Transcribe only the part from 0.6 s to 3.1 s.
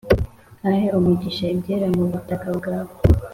ahe umugisha ibyera mu butaka bwawe,